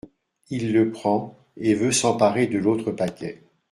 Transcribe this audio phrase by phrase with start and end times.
[0.49, 3.43] Il le prend, et veut s’emparer de l’autre paquet.